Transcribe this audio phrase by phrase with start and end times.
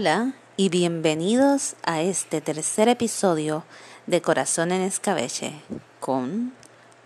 [0.00, 3.64] Hola y bienvenidos a este tercer episodio
[4.06, 5.52] de Corazón en Escabeche
[6.00, 6.54] con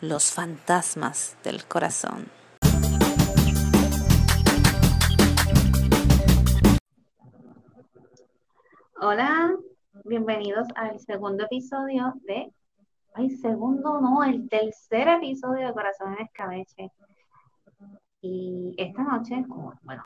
[0.00, 2.28] los fantasmas del corazón.
[9.00, 9.56] Hola,
[10.04, 12.52] bienvenidos al segundo episodio de...
[13.14, 16.92] Ay, segundo no, el tercer episodio de Corazón en Escabeche.
[18.20, 19.44] Y esta noche,
[19.82, 20.04] bueno,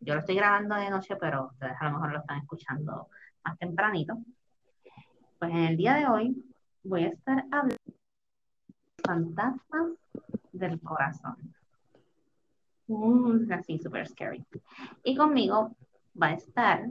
[0.00, 3.08] yo lo estoy grabando de noche, pero ustedes a lo mejor lo están escuchando
[3.44, 4.18] más tempranito.
[5.38, 6.44] Pues en el día de hoy
[6.84, 7.94] voy a estar hablando de
[9.04, 9.92] fantasmas
[10.52, 11.36] del corazón.
[12.86, 14.44] Mm, así, super scary.
[15.04, 15.76] Y conmigo
[16.20, 16.86] va a estar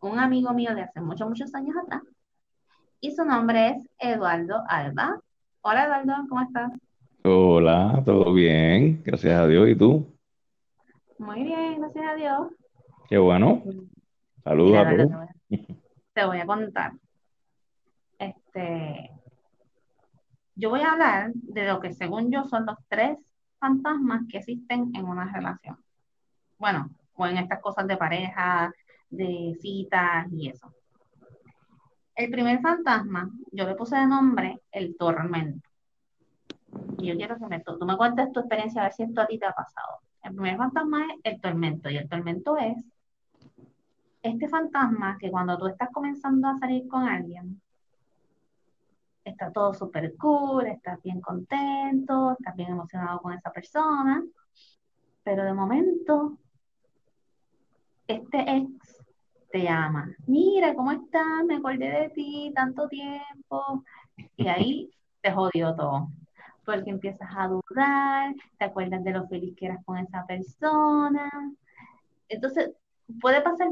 [0.00, 2.02] un amigo mío de hace muchos, muchos años atrás.
[3.00, 5.20] Y su nombre es Eduardo Alba.
[5.62, 6.72] Hola Eduardo, ¿cómo estás?
[7.24, 9.02] Hola, ¿todo bien?
[9.02, 9.68] Gracias a Dios.
[9.68, 10.13] ¿Y tú?
[11.18, 12.48] Muy bien, gracias a Dios.
[13.08, 13.62] Qué bueno.
[14.42, 15.10] Saludos a todos.
[16.12, 16.92] Te voy a contar.
[18.18, 19.10] Este,
[20.54, 23.18] yo voy a hablar de lo que según yo son los tres
[23.58, 25.76] fantasmas que existen en una relación.
[26.58, 28.72] Bueno, o en estas cosas de pareja,
[29.08, 30.72] de citas y eso.
[32.14, 35.68] El primer fantasma, yo le puse de nombre el tormento.
[36.98, 39.26] Y yo quiero que me, tú me cuentes tu experiencia, a ver si esto a
[39.26, 40.03] ti te ha pasado.
[40.24, 42.82] El primer fantasma es el tormento y el tormento es
[44.22, 47.60] este fantasma que cuando tú estás comenzando a salir con alguien,
[49.22, 54.24] está todo súper cool, estás bien contento, estás bien emocionado con esa persona,
[55.22, 56.38] pero de momento
[58.06, 59.04] este ex
[59.50, 61.44] te llama, mira, ¿cómo estás?
[61.46, 63.84] Me acordé de ti tanto tiempo.
[64.36, 66.08] Y ahí te jodió todo
[66.64, 71.30] porque empiezas a dudar, te acuerdas de lo feliz que eras con esa persona.
[72.28, 72.72] Entonces,
[73.20, 73.68] puede pasar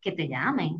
[0.00, 0.76] que te llame,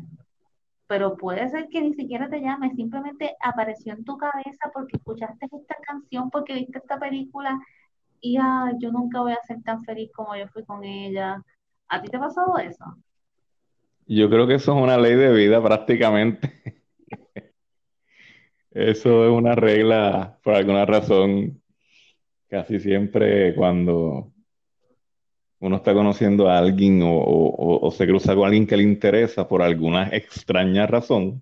[0.87, 5.47] pero puede ser que ni siquiera te llame, simplemente apareció en tu cabeza porque escuchaste
[5.51, 7.59] esta canción, porque viste esta película
[8.21, 8.37] y
[8.79, 11.43] yo nunca voy a ser tan feliz como yo fui con ella.
[11.87, 12.85] ¿A ti te ha pasado eso?
[14.07, 16.53] Yo creo que eso es una ley de vida prácticamente.
[18.71, 21.61] Eso es una regla, por alguna razón,
[22.47, 24.31] casi siempre cuando
[25.59, 30.09] uno está conociendo a alguien o, se cruza con alguien que le interesa por alguna
[30.09, 31.41] extraña razón,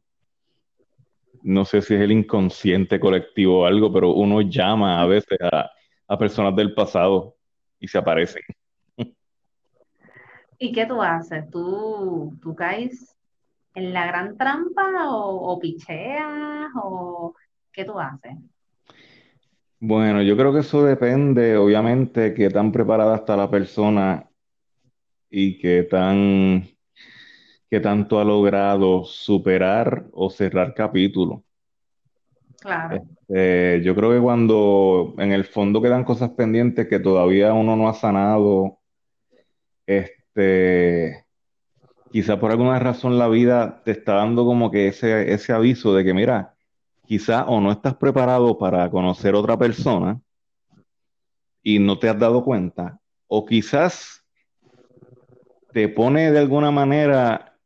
[1.41, 5.69] no sé si es el inconsciente colectivo o algo, pero uno llama a veces a,
[6.17, 7.35] personas del pasado
[7.79, 8.43] y se aparecen.
[10.59, 11.49] ¿Y qué tú haces?
[11.49, 13.17] ¿Tú, caes
[13.73, 17.33] en la gran trampa o, picheas o
[17.71, 18.37] qué tú haces?
[19.85, 24.29] Bueno, yo creo que eso depende, obviamente, qué tan preparada está la persona
[25.29, 26.63] y qué tan,
[27.69, 31.43] qué tanto ha logrado superar o cerrar capítulo.
[32.61, 33.03] Claro.
[33.27, 37.89] Este, yo creo que cuando en el fondo quedan cosas pendientes que todavía uno no
[37.89, 38.79] ha sanado,
[39.85, 41.25] este,
[42.09, 46.05] quizá por alguna razón la vida te está dando como que ese, ese aviso de
[46.05, 46.52] que, mira,
[47.05, 50.19] quizá o no estás preparado para conocer otra persona
[51.61, 54.23] y no te has dado cuenta, o quizás
[55.71, 57.57] te pone de alguna manera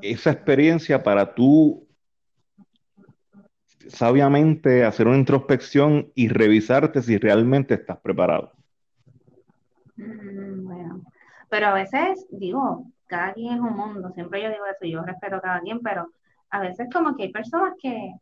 [0.00, 1.88] esa experiencia para tú
[3.88, 8.52] sabiamente hacer una introspección y revisarte si realmente estás preparado.
[9.96, 11.02] Mm, bueno,
[11.48, 15.36] pero a veces digo, cada quien es un mundo, siempre yo digo eso, yo respeto
[15.36, 16.10] a cada quien, pero
[16.50, 18.12] a veces como que hay personas que,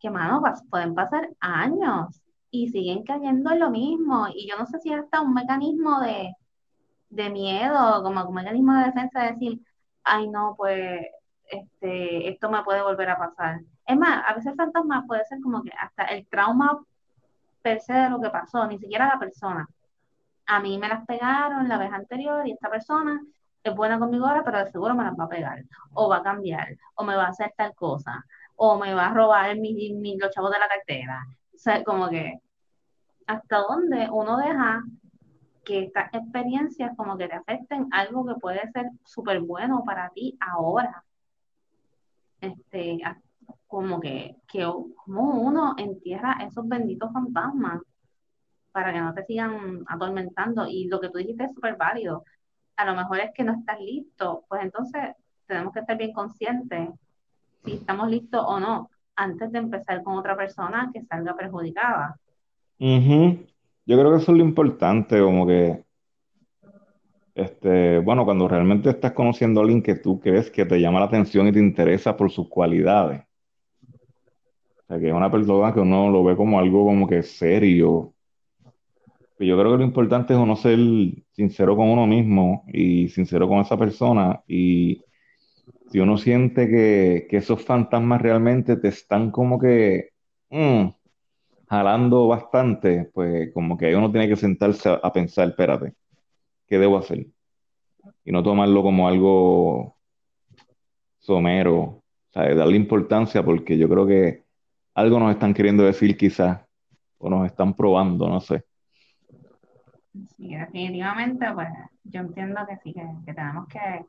[0.00, 4.78] que mano, pueden pasar años y siguen cayendo en lo mismo, y yo no sé
[4.80, 6.34] si es hasta un mecanismo de,
[7.10, 9.60] de miedo, como un mecanismo de defensa, de decir,
[10.04, 11.06] ay no, pues
[11.50, 13.60] este, esto me puede volver a pasar.
[13.86, 16.78] Es más, a veces el fantasma puede ser como que hasta el trauma
[17.62, 19.68] per se de lo que pasó, ni siquiera la persona.
[20.46, 23.20] A mí me las pegaron la vez anterior y esta persona
[23.62, 25.64] es buena conmigo ahora, pero de seguro me las va a pegar,
[25.94, 28.24] o va a cambiar, o me va a hacer tal cosa,
[28.60, 31.24] o me va a robar los chavos de la cartera.
[31.54, 32.40] O sea, como que
[33.26, 34.82] hasta dónde uno deja
[35.64, 40.36] que estas experiencias como que te afecten algo que puede ser súper bueno para ti
[40.40, 41.04] ahora.
[42.40, 43.00] Este,
[43.66, 44.64] como que, que
[45.04, 47.82] como uno entierra esos benditos fantasmas
[48.72, 50.66] para que no te sigan atormentando.
[50.66, 52.24] Y lo que tú dijiste es súper válido
[52.78, 55.16] a lo mejor es que no estás listo, pues entonces
[55.46, 56.90] tenemos que estar bien conscientes
[57.64, 62.18] si estamos listos o no antes de empezar con otra persona que salga perjudicada.
[63.86, 65.84] Yo creo que eso es lo importante, como que
[67.34, 71.06] Este, bueno, cuando realmente estás conociendo a alguien que tú crees que te llama la
[71.06, 73.22] atención y te interesa por sus cualidades.
[74.76, 78.14] O sea, que es una persona que uno lo ve como algo como que serio.
[79.38, 80.78] Yo creo que lo importante es uno ser
[81.30, 84.42] sincero con uno mismo y sincero con esa persona.
[84.48, 85.00] Y
[85.90, 90.10] si uno siente que, esos fantasmas realmente te están como que
[90.50, 90.88] mm,
[91.68, 95.94] jalando bastante, pues como que uno tiene que sentarse a, pensar, espérate,
[96.66, 97.26] ¿qué debo hacer?
[98.24, 99.96] Y no tomarlo como algo
[101.18, 102.02] somero, o
[102.32, 104.44] sea, darle importancia porque yo creo que
[104.94, 106.60] algo nos están queriendo decir quizás,
[107.18, 108.64] o nos están probando, no sé.
[110.36, 111.68] Sí, definitivamente, pues
[112.04, 112.92] yo entiendo que sí,
[113.24, 114.04] que tenemos que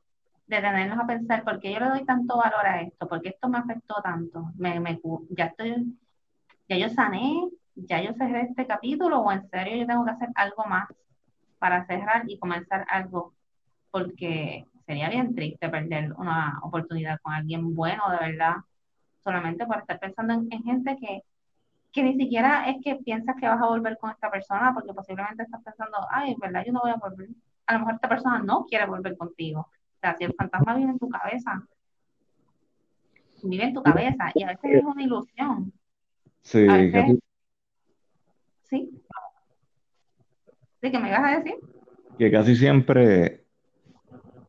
[0.50, 3.50] detenernos a pensar por qué yo le doy tanto valor a esto, por qué esto
[3.50, 4.52] me afectó tanto.
[4.58, 5.00] Me, me,
[5.30, 5.98] ya estoy,
[6.68, 10.30] ya yo sané, ya yo cerré este capítulo, o en serio yo tengo que hacer
[10.36, 10.90] algo más
[11.60, 13.34] para cerrar y comenzar algo,
[13.92, 18.56] porque sería bien triste perder una oportunidad con alguien bueno, de verdad,
[19.24, 21.24] solamente por estar pensando en, en gente que
[21.92, 25.44] que ni siquiera es que piensas que vas a volver con esta persona, porque posiblemente
[25.44, 27.30] estás pensando, ay, en verdad yo no voy a volver.
[27.66, 29.70] A lo mejor esta persona no quiere volver contigo.
[30.02, 31.62] Sea, si el fantasma vive en tu cabeza,
[33.44, 35.74] vive en tu cabeza y a veces es una ilusión.
[36.42, 37.20] Sí, veces,
[38.70, 38.90] sí,
[40.82, 41.56] sí, que me ibas a decir.
[42.18, 43.44] que casi siempre,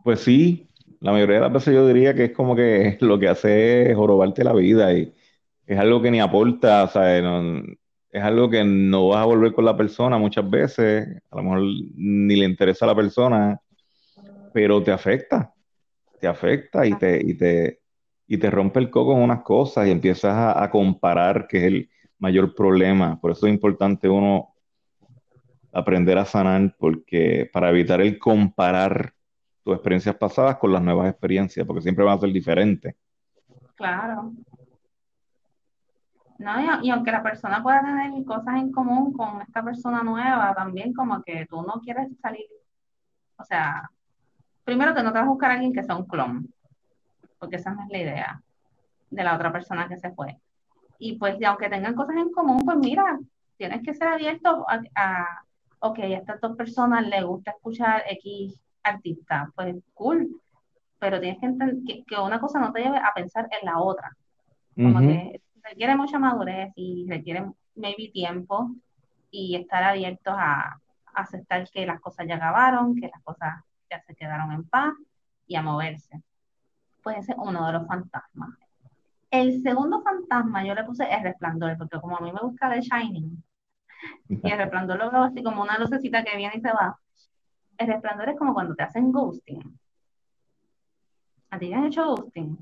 [0.05, 0.69] pues sí,
[1.01, 3.97] la mayoría de las veces yo diría que es como que lo que hace es
[3.97, 5.13] jorobarte la vida y
[5.67, 7.63] es algo que ni aporta, o sea, no-
[8.13, 11.61] es algo que no vas a volver con la persona muchas veces, a lo mejor
[11.95, 13.61] ni le interesa a la persona,
[14.53, 15.53] pero te afecta,
[16.21, 17.81] te afecta y te, y te,
[18.27, 21.65] y te rompe el coco en unas cosas y empiezas a, a comparar, que es
[21.65, 23.21] el mayor problema.
[23.21, 24.55] Por eso es importante uno
[25.73, 29.15] aprender a sanar, porque para evitar el comparar
[29.63, 32.95] tus experiencias pasadas con las nuevas experiencias, porque siempre van a ser diferentes.
[33.75, 34.33] Claro.
[36.39, 40.55] No, y, y aunque la persona pueda tener cosas en común con esta persona nueva,
[40.55, 42.47] también como que tú no quieres salir,
[43.37, 43.91] o sea,
[44.71, 46.49] primero que no te vas a buscar a alguien que sea un clon,
[47.41, 48.43] porque esa no es la idea
[49.11, 50.39] de la otra persona que se fue.
[50.97, 53.19] Y pues, aunque tengan cosas en común, pues mira,
[53.57, 55.43] tienes que ser abierto a, a
[55.81, 60.41] ok, a estas dos personas les gusta escuchar X artista, pues cool,
[61.01, 63.81] pero tienes que entender que, que una cosa no te lleve a pensar en la
[63.81, 64.17] otra,
[64.77, 65.09] como Ujú.
[65.09, 67.45] que requiere mucha madurez y requiere
[67.75, 68.71] maybe tiempo
[69.33, 70.79] y estar abiertos a,
[71.13, 74.95] a aceptar que las cosas ya acabaron, que las cosas ya se quedaron en paz
[75.47, 76.23] y a moverse.
[77.03, 78.51] Pues ese es uno de los fantasmas.
[79.31, 82.81] El segundo fantasma yo le puse el resplandor, porque como a mí me gusta The
[82.81, 83.43] Shining,
[84.29, 86.99] y el resplandor lo veo así como una lucecita que viene y se va.
[87.79, 89.79] El resplandor es como cuando te hacen ghosting.
[91.51, 92.59] ¿A ti te han hecho ghosting?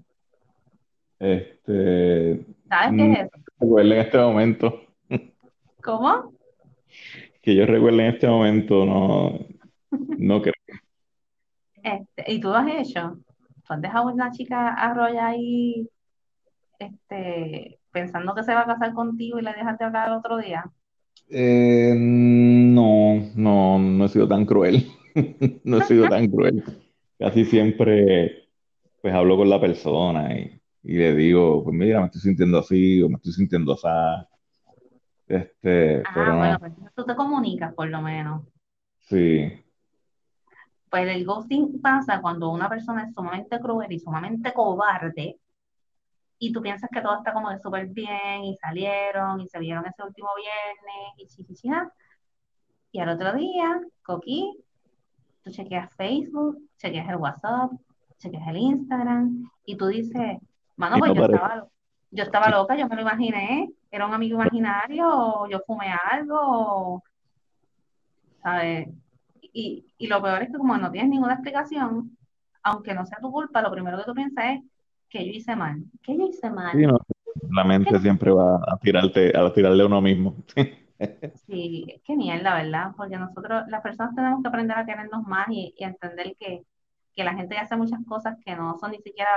[1.18, 3.30] Este, ¿Sabes qué no es eso?
[3.60, 4.80] recuerdo en este momento,
[5.82, 6.32] ¿Cómo?
[7.42, 9.38] que yo recuerdo en este momento, no,
[9.90, 10.54] no creo.
[11.82, 13.18] Este, ¿y tú lo has hecho?
[13.66, 15.88] ¿Tú has dejado a una chica arrolla ahí
[16.78, 20.38] este, pensando que se va a casar contigo y le dejas de hablar el otro
[20.38, 20.64] día?
[21.30, 24.86] Eh, no, no, no he sido tan cruel.
[25.64, 26.62] No he sido tan cruel.
[27.18, 28.48] Casi siempre,
[29.02, 33.02] pues hablo con la persona y, y le digo, pues mira, me estoy sintiendo así
[33.02, 33.88] o me estoy sintiendo así.
[35.26, 38.42] Este, pero Ah, bueno, no, pues tú te comunicas por lo menos.
[39.08, 39.64] sí.
[40.90, 45.38] Pues el ghosting pasa cuando una persona es sumamente cruel y sumamente cobarde
[46.38, 49.84] y tú piensas que todo está como de súper bien y salieron y se vieron
[49.86, 51.92] ese último viernes y chichichina.
[52.92, 54.56] Y al otro día, Coqui,
[55.42, 57.72] tú chequeas Facebook, chequeas el WhatsApp,
[58.18, 60.38] chequeas el Instagram y tú dices,
[60.76, 61.66] mano, pues no yo estaba,
[62.10, 67.02] yo estaba loca, yo me lo imaginé, era un amigo imaginario, o yo fumé algo,
[68.42, 68.88] ¿sabes?
[69.52, 72.16] Y, y lo peor es que como no tienes ninguna explicación,
[72.62, 74.60] aunque no sea tu culpa, lo primero que tú piensas es
[75.08, 75.84] que yo hice mal.
[76.02, 76.86] ¿Qué yo hice Sí, mal?
[76.86, 76.98] no,
[77.50, 80.36] la ¿Qué mente siempre va a tirarte, a tirarle a uno mismo.
[81.46, 82.92] Sí, qué mierda, ¿verdad?
[82.96, 86.62] Porque nosotros, las personas tenemos que aprender a querernos más y, y entender que,
[87.14, 89.30] que la gente hace muchas cosas que no son ni siquiera,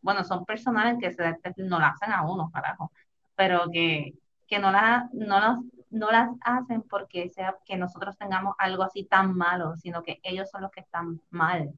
[0.00, 1.24] bueno, son personales que se,
[1.58, 2.92] no las hacen a uno, carajo,
[3.36, 4.14] pero que,
[4.46, 5.58] que no, las no, las,
[5.92, 10.50] no las hacen porque sea que nosotros tengamos algo así tan malo, sino que ellos
[10.50, 11.70] son los que están mal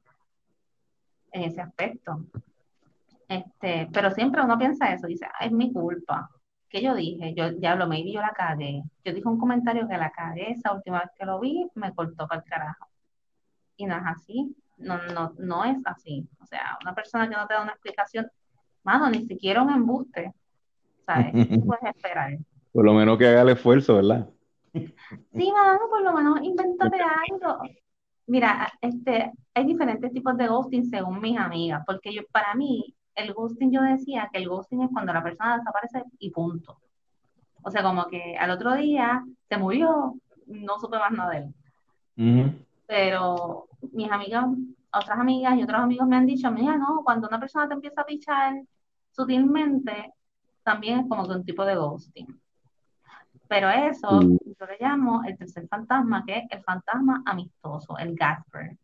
[1.31, 2.25] en ese aspecto.
[3.27, 6.29] Este, pero siempre uno piensa eso, dice, "Ah, es mi culpa.
[6.69, 7.33] ¿Qué yo dije?
[7.33, 8.83] Yo, diablo, maybe yo la cagué.
[9.03, 12.27] Yo dije un comentario que la cagué, esa última vez que lo vi, me cortó
[12.27, 12.87] para el carajo.
[13.77, 16.27] y no es así, no, no, no es así.
[16.41, 18.29] O sea, una persona que no te da una explicación,
[18.83, 20.33] mano, ni siquiera un embuste,
[21.05, 21.33] ¿sabes?
[21.49, 22.37] ¿Qué puedes esperar?
[22.75, 24.27] Por lo menos que haga el esfuerzo, ¿verdad?
[24.73, 27.59] Sí, mano, por lo menos invéntate algo.
[28.27, 33.33] Mira, este, hay diferentes tipos de ghosting según mis amigas, porque yo, para mí, el
[33.33, 36.77] ghosting yo decía que el ghosting es cuando la persona desaparece y punto.
[37.63, 40.15] O sea, como que al otro día se murió,
[40.45, 42.43] no supe más nada de él.
[42.87, 44.47] Pero mis amigas,
[44.91, 48.01] otras amigas y otros amigos me han dicho, mira, no, cuando una persona te empieza
[48.01, 48.61] a pichar
[49.11, 50.11] sutilmente,
[50.61, 52.41] también es como que un tipo de ghosting.
[53.47, 54.39] Pero eso Sí.
[54.59, 58.77] yo le llamo el tercer fantasma, que es el fantasma amistoso, el Gasper.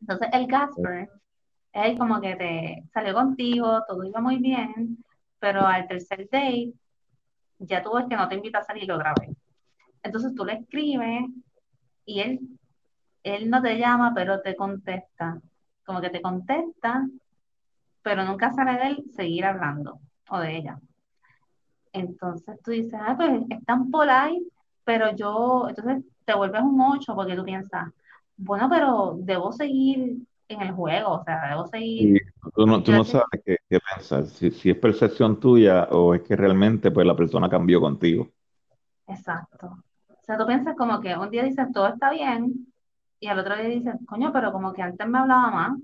[0.00, 1.10] Entonces, el Gasper
[1.72, 5.02] es el como que te salió contigo, todo iba muy bien,
[5.38, 6.72] pero al tercer date
[7.58, 9.30] ya tú ves que no te invita a salir otra vez.
[10.02, 11.30] Entonces tú le escribes
[12.04, 12.40] y él,
[13.22, 15.40] él no te llama, pero te contesta.
[15.84, 17.06] Como que te contesta,
[18.02, 20.78] pero nunca sale de él seguir hablando o de ella.
[21.92, 24.46] Entonces tú dices, ah, pues es tan polite,
[24.84, 27.88] pero yo, entonces te vuelves un 8 porque tú piensas,
[28.36, 30.16] bueno, pero debo seguir
[30.48, 32.22] en el juego, o sea, debo Y seguir.
[32.54, 36.22] tú no, tú no sabes qué, qué pensar, si, si es percepción tuya o es
[36.22, 38.30] que realmente pues la persona cambió contigo.
[39.06, 39.66] exacto.
[40.08, 42.72] O sea, tú piensas como que un día dices, todo está bien,
[43.20, 45.78] y al otro día dices, coño, pero como que antes me hablaba más.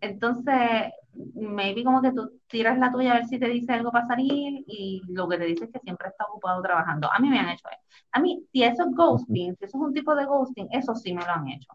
[0.00, 0.92] Entonces,
[1.34, 4.64] maybe como que tú tiras la tuya a ver si te dice algo para salir
[4.66, 7.10] y lo que te dice es que siempre está ocupado trabajando.
[7.12, 7.80] A mí me han hecho eso.
[8.12, 11.12] A mí, si eso es ghosting, si eso es un tipo de ghosting, eso sí
[11.14, 11.72] me lo han hecho.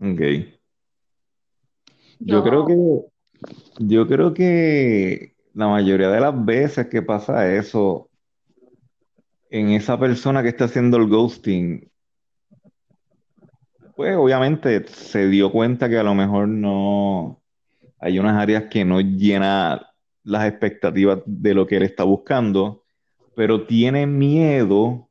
[0.00, 0.20] Ok.
[2.18, 2.74] Yo creo Yo, que,
[3.78, 8.10] yo creo que la mayoría de las veces que pasa eso
[9.50, 11.90] en esa persona que está haciendo el ghosting,
[13.94, 17.42] pues obviamente se dio cuenta que a lo mejor no
[17.98, 19.90] hay unas áreas que no llena
[20.22, 22.84] las expectativas de lo que él está buscando,
[23.34, 25.08] pero tiene miedo,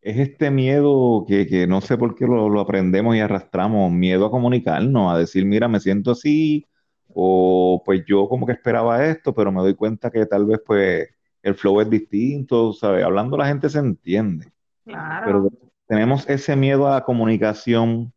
[0.00, 4.26] es este miedo que, que no sé por qué lo, lo aprendemos y arrastramos, miedo
[4.26, 6.66] a comunicarnos, a decir, mira, me siento así,
[7.08, 11.08] o pues yo como que esperaba esto, pero me doy cuenta que tal vez pues
[11.42, 13.04] el flow es distinto, ¿sabes?
[13.04, 15.50] Hablando la gente se entiende pero claro,
[15.86, 18.12] tenemos ese miedo a la comunicación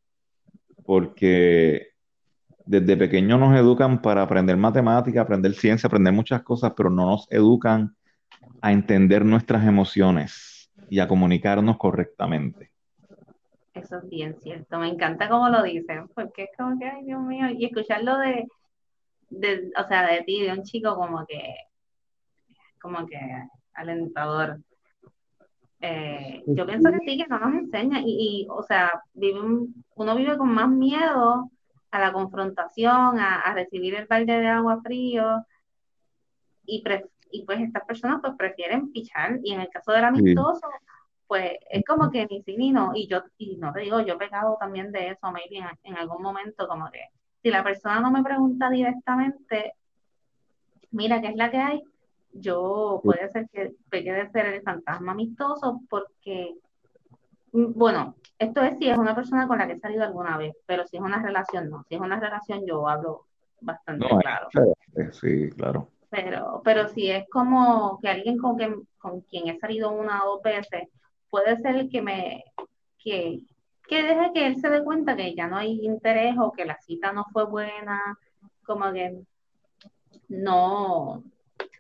[0.86, 1.90] porque
[2.68, 7.28] desde pequeños nos educan para aprender matemática, aprender ciencia, aprender muchas cosas, pero no nos
[7.32, 7.96] educan
[8.62, 12.72] a entender nuestras emociones y a comunicarnos correctamente.
[13.74, 14.80] eso es bien cierto.
[14.80, 18.48] Me encanta cómo lo dicen, porque es como que, ay, Dios mío, y escucharlo de,
[19.30, 21.42] de, o sea, de ti, de un chico como que,
[22.82, 23.20] como que
[23.74, 24.60] alentador.
[25.80, 29.86] Eh, yo pienso que sí, que no nos enseña y, y, o sea, vive un-
[29.96, 31.52] uno vive con más miedo
[31.92, 35.46] a la confrontación, a, a recibir el balde de agua frío.
[36.66, 39.40] Y, pues estas personas pues prefieren pichar.
[39.44, 40.68] Y en el caso del Sí, amistoso
[41.28, 42.92] pues es como que ni sí ni no.
[42.96, 45.98] Y yo y no te digo, yo he pecado también de eso, maybe en, en
[45.98, 47.02] algún momento como que
[47.44, 49.74] si la persona no me pregunta directamente,
[50.92, 51.84] mira qué es la que hay,
[52.34, 56.56] yo puede ser que peque de ser el fantasma amistoso porque
[57.52, 60.86] Bueno, esto es si es una persona con la que he salido alguna vez, pero
[60.86, 61.84] si es una relación, no.
[61.88, 63.26] Si es una relación, yo hablo
[63.62, 64.50] no, bastante es claro.
[65.12, 65.90] sí, claro.
[66.10, 70.36] Pero, pero si es como que alguien con, que, con quien he salido una o
[70.36, 70.90] dos veces,
[71.30, 72.44] puede ser que me,
[72.98, 73.42] que,
[73.88, 76.78] que deje que él se dé cuenta que ya no hay interés o que la
[76.80, 78.18] cita no fue buena,
[78.66, 79.20] como que
[80.30, 81.24] no,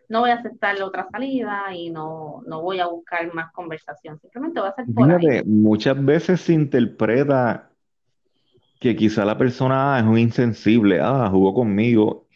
[0.10, 4.20] no voy a aceptar otra salida y no, no voy a buscar más conversación.
[4.20, 5.44] Simplemente va a ser por ahí.
[5.46, 7.70] Muchas veces se interpreta
[8.80, 12.28] que quizá la persona es un insensible, ah, jugó conmigo,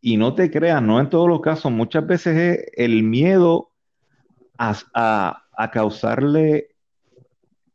[0.00, 3.72] y no te creas, no en todos los casos, muchas veces es el miedo
[4.58, 6.68] a, a- a causarle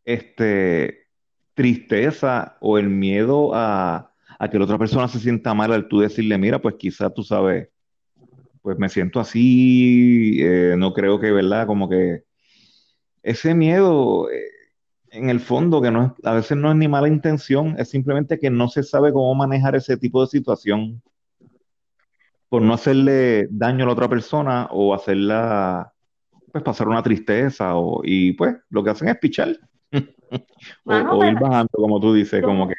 [0.06, 1.08] este,
[1.54, 6.00] tristeza o el miedo a, a que la otra persona se sienta mal al tú
[6.00, 7.70] decirle, mira, pues quizá tú sabes,
[8.62, 11.68] pues me siento así, eh, no creo que, ¿verdad?
[11.68, 12.24] Como que
[13.24, 14.46] ese miedo, eh,
[15.12, 18.40] en el fondo, que no es, a veces no es ni mala intención, es simplemente
[18.40, 21.02] que no se sabe cómo manejar ese tipo de situación
[22.50, 25.94] por no hacerle daño a la otra persona o hacerla,
[26.52, 29.58] pues pasar una tristeza o, y pues lo que hacen es pichar.
[30.86, 32.76] O, mano, o ir bajando, como tú dices, como que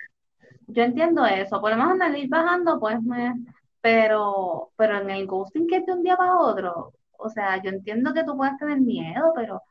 [0.68, 3.34] yo, entiendo eso, podemos andar ir bajando, pues, me,
[3.82, 7.70] pero, pero en el ghosting que es de un día para otro, o sea, yo
[7.70, 9.62] entiendo que tú puedes tener miedo, pero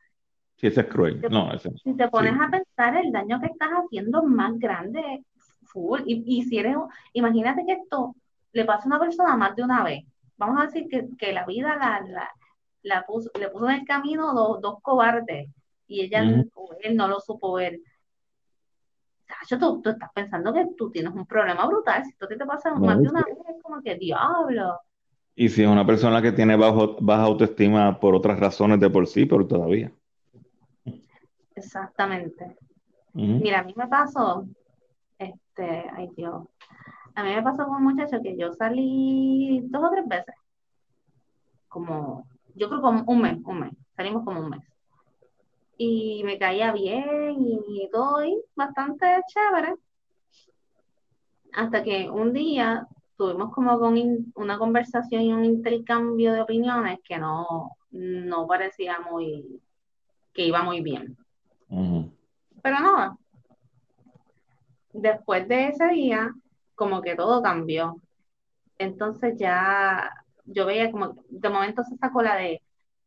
[0.56, 1.26] Sí, ese es cruel.
[1.30, 2.38] No, ese, Si te pones sí.
[2.40, 5.24] a pensar, el daño que estás haciendo es más grande,
[5.64, 6.00] full.
[6.06, 6.76] Y, y si eres,
[7.12, 8.14] imagínate que esto
[8.52, 10.04] le pasa a una persona más de una vez.
[10.36, 12.28] Vamos a decir que, que la vida la, la,
[12.82, 15.48] la puso, le puso en el camino dos, dos cobardes
[15.86, 17.78] y ella o él no lo supo ver.
[19.40, 22.04] Tacho, tú, tú estás pensando que tú tienes un problema brutal.
[22.04, 24.78] Si esto te pasa más de una vez, es como que diablo.
[25.34, 29.06] Y si es una persona que tiene bajo, baja autoestima por otras razones de por
[29.06, 29.90] sí, pero todavía.
[31.54, 32.56] Exactamente.
[33.14, 34.46] Mira, a mí me pasó,
[35.18, 36.44] este, ay Dios,
[37.14, 40.34] a mí me pasó con un muchacho que yo salí dos o tres veces,
[41.68, 44.71] como, yo creo como un mes, un mes, salimos como un mes.
[45.84, 49.74] Y me caía bien y todo, y bastante chévere.
[51.54, 52.86] Hasta que un día
[53.16, 59.00] tuvimos como con in- una conversación y un intercambio de opiniones que no, no parecía
[59.10, 59.60] muy,
[60.32, 61.16] que iba muy bien.
[61.68, 62.12] Ujú.
[62.62, 63.18] Pero no,
[64.92, 66.32] después de ese día,
[66.76, 67.96] como que todo cambió.
[68.78, 70.12] Entonces ya
[70.44, 72.62] yo veía como, de momento se sacó la de,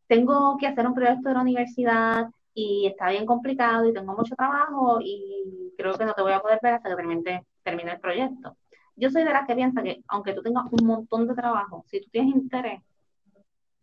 [0.07, 4.33] tengo que hacer un proyecto de la universidad y está bien complicado y tengo mucho
[4.33, 7.99] trabajo y creo que no te voy a poder ver hasta que termine, termine el
[7.99, 8.55] proyecto.
[8.95, 11.99] Yo soy de las que piensa que aunque tú tengas un montón de trabajo, si
[11.99, 12.81] tú tienes interés,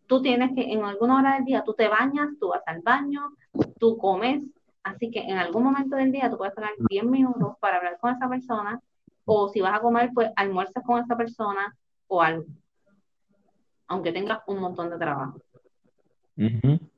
[0.07, 3.35] tú tienes que en alguna hora del día, tú te bañas, tú vas al baño,
[3.79, 4.43] tú comes,
[4.81, 8.15] así que en algún momento del día tú puedes tener 10 minutos para hablar con
[8.15, 8.81] esa persona
[9.25, 11.75] o si vas a comer, pues almuerzas con esa persona
[12.07, 12.45] o algo,
[13.87, 15.39] aunque tengas un montón de trabajo.
[16.35, 16.92] Ujú.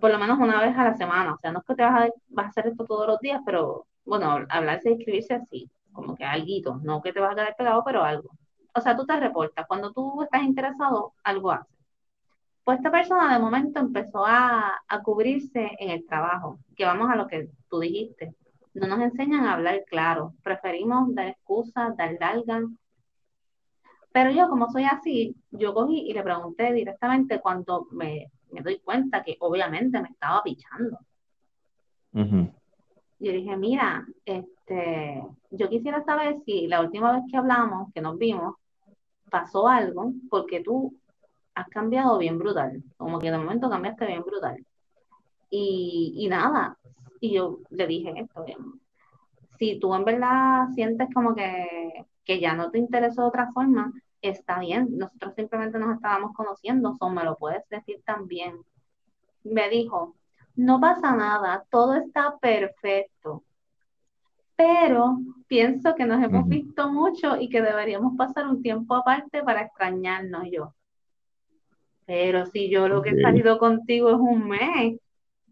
[0.00, 2.08] Por lo menos una vez a la semana, o sea, no es que te vas
[2.08, 6.14] a, vas a hacer esto todos los días, pero bueno, hablarse y escribirse así, como
[6.14, 8.30] que algo, no que te vas a quedar pegado, pero algo.
[8.74, 11.76] O sea, tú te reportas, cuando tú estás interesado, algo haces.
[12.64, 17.16] Pues esta persona de momento empezó a, a cubrirse en el trabajo, que vamos a
[17.16, 18.34] lo que tú dijiste.
[18.74, 22.64] No nos enseñan a hablar claro, preferimos dar excusas, dar largas.
[24.12, 28.78] Pero yo, como soy así, yo cogí y le pregunté directamente cuando me, me doy
[28.80, 30.98] cuenta que obviamente me estaba pichando.
[32.12, 32.50] Ujú.
[33.18, 38.18] Yo dije, mira, este, yo quisiera saber si la última vez que hablamos, que nos
[38.18, 38.56] vimos,
[39.30, 40.94] pasó algo, porque tú
[41.54, 44.64] has cambiado bien brutal, como que de momento cambiaste bien brutal.
[45.50, 46.76] Y, y nada,
[47.20, 48.58] y yo le dije esto, bien.
[49.58, 53.92] si tú en verdad sientes como que, que ya no te interesó de otra forma,
[54.20, 58.60] está bien, nosotros simplemente nos estábamos conociendo, o me lo puedes decir también.
[59.44, 60.16] Me dijo,
[60.56, 63.44] no pasa nada, todo está perfecto,
[64.56, 69.62] pero pienso que nos hemos visto mucho y que deberíamos pasar un tiempo aparte para
[69.62, 70.74] extrañarnos yo.
[72.06, 74.98] Pero si yo lo que he salido contigo es un mes,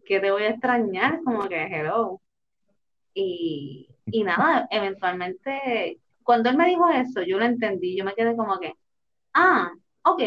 [0.05, 2.21] que te voy a extrañar, como que hello.
[3.13, 8.35] Y, y nada, eventualmente, cuando él me dijo eso, yo lo entendí, yo me quedé
[8.35, 8.73] como que,
[9.33, 9.71] ah,
[10.03, 10.21] ok,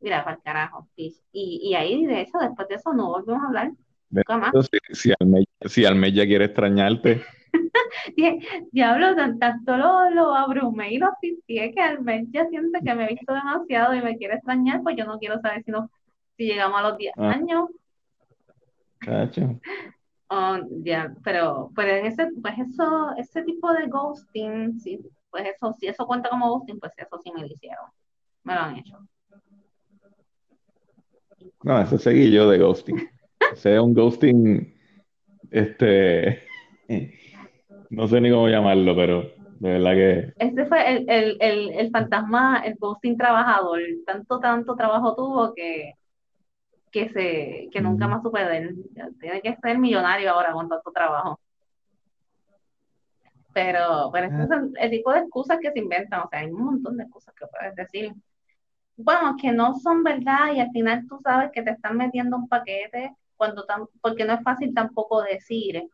[0.00, 0.88] mira, para el carajo.
[0.96, 3.70] Y, y, ahí, de hecho, después de eso no volvimos a hablar,
[4.10, 4.48] nunca más.
[4.48, 7.22] Entonces, si, Almeida, si Almeida quiere extrañarte,
[8.16, 8.40] Di-
[8.72, 12.94] Diablo, tan- tanto lo, lo abrumé y lo asfixié que al mes ya siente que
[12.94, 15.90] me he visto demasiado y me quiere extrañar, pues yo no quiero saber si, no,
[16.36, 17.30] si llegamos a los 10 Ah.
[17.30, 17.70] años.
[19.04, 19.60] chacho.
[20.30, 25.74] Oh, ya, pero, pero en ese, pues eso, ese tipo de ghosting, sí, pues eso,
[25.78, 27.86] si eso cuenta como ghosting, pues eso sí me lo hicieron.
[28.44, 28.98] Me lo han hecho.
[31.62, 33.08] No, ese seguí yo de ghosting.
[33.52, 34.74] Ese es un ghosting,
[35.50, 36.42] este,
[37.90, 39.22] no sé ni cómo llamarlo, pero
[39.60, 43.80] de verdad que Ese fue el, el, el, el fantasma, el ghosting trabajador.
[44.06, 45.94] Tanto, tanto trabajo tuvo que,
[46.90, 48.76] que se, que nunca más supe de él.
[49.20, 51.40] Tiene que ser millonario ahora con tanto trabajo.
[53.52, 56.20] Pero, pero ese es el, el tipo de excusas que se inventan.
[56.20, 58.12] O sea, hay un montón de excusas que puedes decir.
[58.96, 62.48] Bueno, que no son verdad y al final tú sabes que te están metiendo un
[62.48, 65.88] paquete cuando tan, porque no es fácil tampoco decir,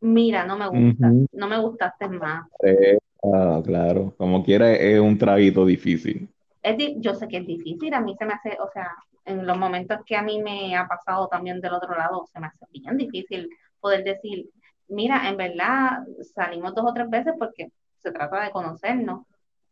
[0.00, 2.46] mira, no me gusta, no me gustaste más.
[2.62, 6.28] Eh, ah, claro, como quiera es un traguito difícil.
[6.64, 8.90] Es yo sé que es difícil, a mí se me hace, o sea,
[9.26, 12.46] en los momentos que a mí me ha pasado también del otro lado, se me
[12.46, 13.50] hace bien difícil
[13.80, 14.48] poder decir,
[14.88, 19.26] mira, en verdad salimos dos o tres veces porque se trata de conocernos,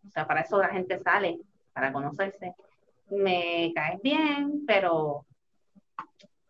[0.07, 1.38] o sea, para eso la gente sale,
[1.72, 2.55] para conocerse.
[3.11, 5.24] Me caes bien, pero,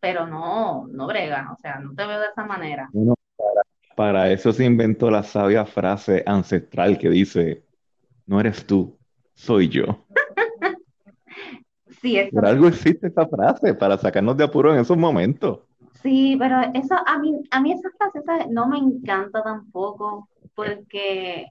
[0.00, 2.90] pero no, no brega, o sea, no te veo de esa manera.
[3.94, 7.64] Para eso se inventó la sabia frase ancestral que dice,
[8.26, 8.98] no eres tú,
[9.34, 10.06] soy yo.
[12.02, 15.60] Sí, eso, Por algo existe esa frase, para sacarnos de apuro en esos momentos.
[16.02, 18.48] Sí, pero eso a mí, a mí esa frase ¿sabes?
[18.50, 21.46] no me encanta tampoco, porque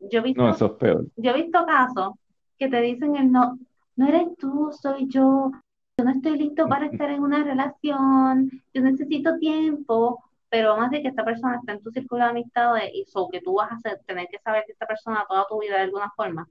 [0.00, 1.06] yo he No, visto, eso es peor.
[1.16, 2.14] yo he visto casos
[2.58, 3.58] que te dicen el no,
[3.96, 5.50] no eres tú, soy yo,
[5.98, 11.02] yo no estoy listo para estar en una relación, yo necesito tiempo, pero más de
[11.02, 13.74] que esta persona está en tu círculo de amistades y so que tú vas a
[13.76, 16.48] hacer- tener que saber de esta persona toda tu vida de alguna forma,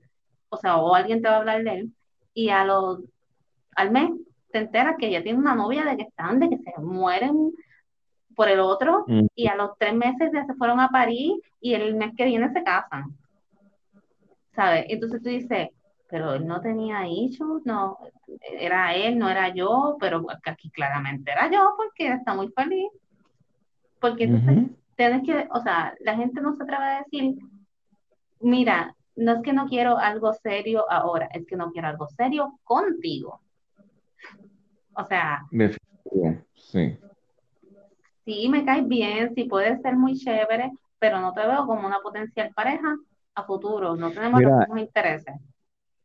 [0.50, 1.94] o sea, o alguien te va a hablar de él,
[2.34, 3.00] y a los,
[3.76, 4.12] al mes
[4.52, 7.52] te enteras que ya tiene una novia de que están, de que se mueren
[8.36, 11.74] por el otro, Mm, y a los tres meses ya se fueron a París y
[11.74, 13.16] el mes que viene se casan.
[14.56, 14.86] ¿sabes?
[14.90, 15.70] Entonces tú dices,
[16.10, 17.98] pero él no tenía issues, no,
[18.60, 22.90] era él, no era yo, pero aquí claramente era yo porque está muy feliz.
[24.00, 27.36] Porque entonces tienes que, o sea, la gente no se atreve a decir,
[28.42, 32.60] mira, no es que no quiero algo serio ahora, es que no quiero algo serio
[32.64, 33.40] contigo.
[34.96, 35.44] O sea,
[36.56, 36.98] sí.
[38.26, 42.00] sí me caes bien, sí puedes ser muy chévere, pero no te veo como una
[42.00, 42.96] potencial pareja
[43.36, 45.36] a futuro, no tenemos los mismos intereses.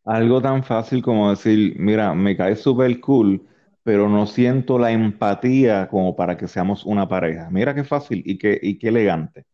[0.05, 3.47] algo tan fácil como decir, mira, me cae súper cool,
[3.85, 7.49] pero no siento la empatía como para que seamos una pareja.
[7.51, 9.45] Mira qué fácil y qué, y qué elegante.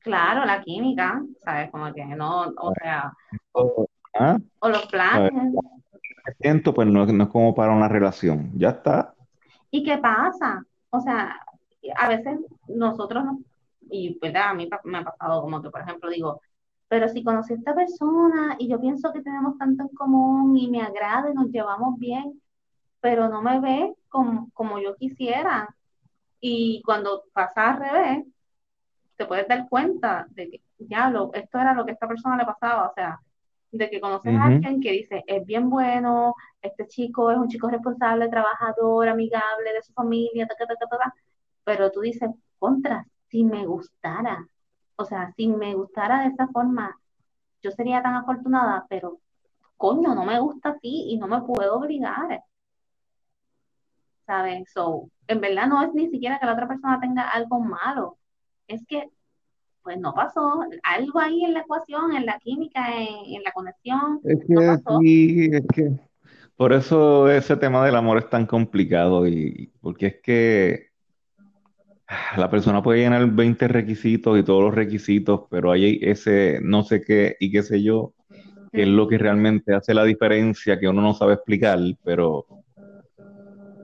[0.00, 1.70] Claro, la química, ¿sabes?
[1.70, 3.12] Como que no, o sea,
[3.52, 5.54] o, Ah, o los planes.
[6.40, 8.50] Siento, pues no, no es como para una relación.
[8.56, 9.14] Ya está.
[9.70, 10.64] ¿Y qué pasa?
[10.90, 11.36] O sea,
[11.96, 12.38] a veces
[12.68, 13.40] nosotros, no-
[13.90, 14.50] y ¿verdad?
[14.50, 16.40] a mí me ha pasado como que, por ejemplo, digo,
[16.88, 20.68] pero si conocí a esta persona y yo pienso que tenemos tanto en común y
[20.70, 22.40] me agrada y nos llevamos bien,
[23.00, 25.74] pero no me ve como, como yo quisiera.
[26.40, 28.26] Y cuando pasa al revés,
[29.16, 32.44] te puedes dar cuenta de que, diablo, esto era lo que a esta persona le
[32.46, 33.20] pasaba, o sea,
[33.70, 37.68] de que conoces a alguien que dice, es bien bueno, este chico es un chico
[37.68, 41.14] responsable, trabajador, amigable de su familia, ta, ta, ta, ta, ta, ta,
[41.64, 44.46] pero tú dices, contra, si me gustara,
[44.96, 46.98] o sea, si me gustara de esa forma,
[47.62, 49.20] yo sería tan afortunada, pero
[49.76, 52.42] coño, no me gusta así y no me puedo obligar,
[54.26, 54.70] ¿sabes?
[54.72, 58.18] So, en verdad no es ni siquiera que la otra persona tenga algo malo,
[58.66, 59.10] es que
[59.88, 60.60] pues no pasó.
[60.82, 64.66] Algo ahí en la ecuación, en la química, en, en la conexión, Es no que
[64.66, 64.98] pasó.
[65.00, 65.90] sí, es que
[66.58, 70.88] por eso ese tema del amor es tan complicado y porque es que
[72.36, 77.00] la persona puede llenar 20 requisitos y todos los requisitos, pero hay ese no sé
[77.00, 78.12] qué y qué sé yo,
[78.70, 82.44] que es lo que realmente hace la diferencia que uno no sabe explicar, pero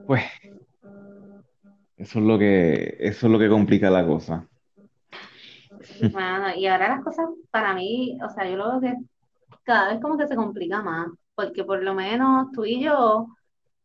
[0.05, 0.21] pues
[1.97, 4.47] eso es lo que eso es lo que complica la cosa.
[6.13, 6.55] mano.
[6.55, 8.97] Y ahora las cosas para mí, o sea, yo lo veo que
[9.63, 13.27] cada vez como que se complica más, porque por lo menos tú y yo,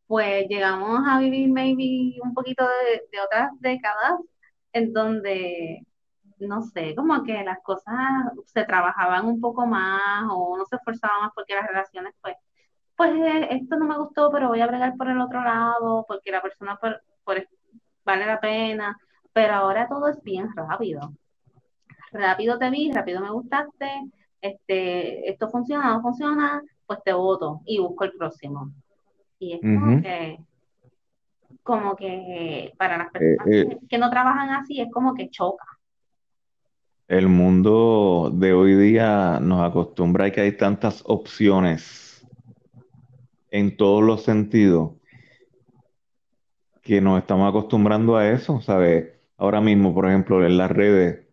[0.07, 4.21] pues llegamos a vivir maybe un poquito de, de otras décadas
[4.73, 5.87] en donde,
[6.41, 7.95] no sé, como que las cosas
[8.47, 12.37] se trabajaban un poco más o no se esforzaban más porque las relaciones, pues,
[12.97, 16.31] pues eh, esto no me gustó, pero voy a bregar por el otro lado, porque
[16.33, 17.47] la persona por, por
[18.05, 18.97] vale la pena,
[19.33, 21.13] pero ahora todo es bien rápido.
[22.13, 23.89] Rápido te vi, rápido me gustaste,
[24.41, 28.73] este, esto funciona, no funciona, pues te voto y busco el próximo.
[29.39, 30.39] Y es como que,
[31.63, 35.31] como que para las Eh, personas eh, que, que no trabajan así, es como que
[35.31, 35.67] choca.
[37.09, 42.25] el mundo de hoy día nos acostumbra a que hay tantas opciones
[43.51, 44.93] en todos los sentidos
[46.83, 49.09] que nos estamos acostumbrando a eso, ¿sabes?
[49.37, 51.27] Ahora mismo, por ejemplo, en las redes,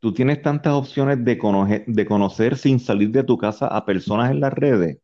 [0.00, 4.30] tú tienes tantas opciones de conocer, de conocer sin salir de tu casa a personas
[4.30, 4.98] en las redes,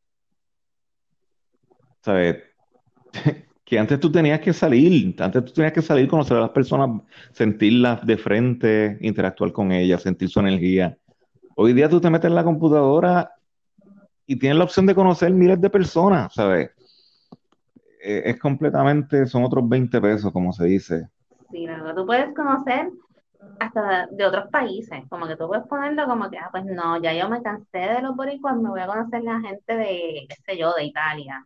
[2.00, 2.42] ¿sabes?
[3.66, 7.02] Que antes tú tenías que salir, antes tú tenías que salir, conocer a las personas,
[7.32, 10.96] sentirlas de frente, interactuar con ellas, sentir su energía.
[11.56, 13.32] Hoy día tú te metes en la computadora
[14.24, 16.70] y tienes la opción de conocer miles de personas, ¿sabes?
[18.00, 21.08] Eh, es completamente, son otros 20 pesos, como se dice.
[21.50, 22.88] Sí, verdad, tú puedes conocer
[23.58, 27.12] hasta de, otros países, como que tú puedes ponerlo como que, ah, pues no, ya
[27.14, 30.58] yo me cansé de los boricuas, me voy a conocer la gente de, qué sé
[30.58, 31.44] yo, de Italia.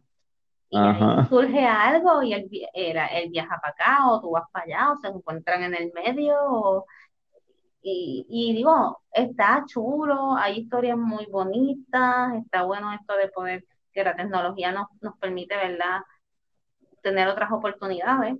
[0.70, 4.64] Y ahí surge algo y él, él, él viaja para acá o tú vas para
[4.66, 6.34] allá o se encuentran en el medio.
[6.40, 6.86] o-
[7.82, 14.04] y, y digo, está chulo, hay historias muy bonitas, está bueno esto de poder, que
[14.04, 16.02] la tecnología nos, nos permite, ¿verdad?,
[17.02, 18.36] tener otras oportunidades,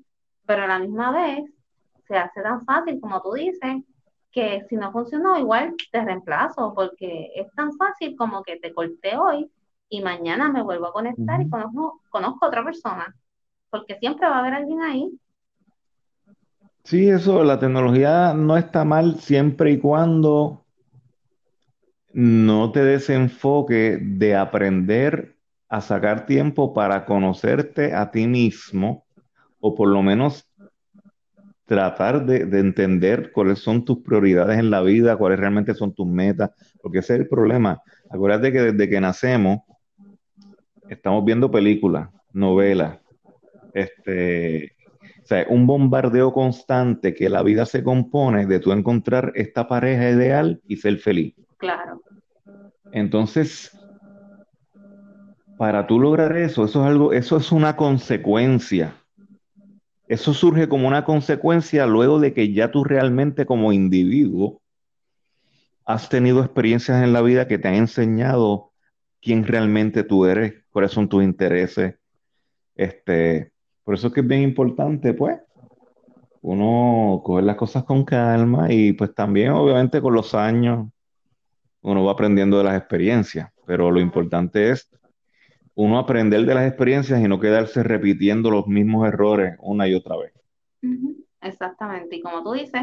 [0.46, 1.44] pero a la misma vez
[2.11, 3.85] se hace tan fácil como tú dices,
[4.33, 9.16] que si no funcionó igual te reemplazo, porque es tan fácil como que te corté
[9.16, 9.49] hoy
[9.88, 11.51] y mañana me vuelvo a conectar y Ujú.
[11.51, 13.14] conozco, conozco a otra persona,
[13.70, 15.09] porque siempre va a haber alguien ahí.
[16.83, 20.64] Sí, eso, la tecnología no está mal siempre y cuando
[22.12, 25.37] no te desenfoque de aprender
[25.68, 29.07] a sacar tiempo para conocerte a ti mismo
[29.61, 30.49] o por lo menos
[31.70, 36.04] tratar de, de entender cuáles son tus prioridades en la vida, cuáles realmente son tus
[36.04, 36.50] metas,
[36.83, 37.80] porque ese es el problema.
[38.11, 39.61] Acuérdate que desde que nacemos
[40.88, 42.98] estamos viendo películas, novelas,
[43.72, 44.72] este,
[45.22, 50.11] o sea, un bombardeo constante que la vida se compone de tú encontrar esta pareja
[50.11, 51.37] ideal y ser feliz.
[51.56, 52.02] Claro.
[52.90, 53.78] Entonces,
[55.56, 58.96] para tú lograr eso, eso es algo, eso es una consecuencia.
[60.11, 64.61] Eso surge como una consecuencia luego de que ya tú realmente como individuo
[65.85, 68.73] has tenido experiencias en la vida que te han enseñado
[69.23, 71.94] quién realmente tú eres, cuáles son tus intereses.
[72.75, 73.53] Este,
[73.85, 75.38] por eso es que es bien importante, pues,
[76.42, 80.88] uno coger las cosas con calma y pues también, obviamente, con los años
[81.83, 84.90] uno va aprendiendo de las experiencias, pero lo importante es
[85.81, 90.16] uno aprender de las experiencias y no quedarse repitiendo los mismos errores una y otra
[90.19, 90.33] vez.
[91.40, 92.16] Exactamente.
[92.16, 92.83] Y como tú dices,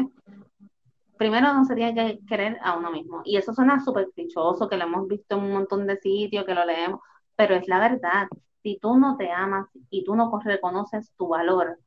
[1.16, 3.22] primero no se tiene que querer a uno mismo.
[3.24, 6.54] Y eso suena súper clichoso, que lo hemos visto en un montón de sitios, que
[6.54, 7.00] lo leemos,
[7.36, 8.26] pero es la verdad.
[8.64, 11.78] Si tú no te amas y tú no reconoces tu valor